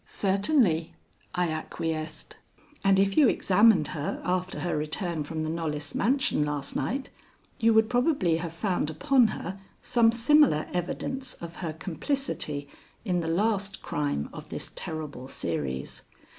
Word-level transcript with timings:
"Certainly," 0.07 0.95
I 1.35 1.49
acquiesced, 1.49 2.35
"and 2.83 2.99
if 2.99 3.15
you 3.15 3.29
examined 3.29 3.89
her 3.89 4.19
after 4.25 4.61
her 4.61 4.75
return 4.75 5.21
from 5.23 5.43
the 5.43 5.49
Knollys 5.51 5.93
mansion 5.93 6.43
last 6.43 6.75
night 6.75 7.11
you 7.59 7.71
would 7.75 7.87
probably 7.87 8.37
have 8.37 8.51
found 8.51 8.89
upon 8.89 9.27
her 9.27 9.59
some 9.83 10.11
similar 10.11 10.65
evidence 10.73 11.35
of 11.35 11.57
her 11.57 11.71
complicity 11.73 12.67
in 13.05 13.19
the 13.19 13.27
last 13.27 13.83
crime 13.83 14.27
of 14.33 14.49
this 14.49 14.71
terrible 14.75 15.27
series. 15.27 16.01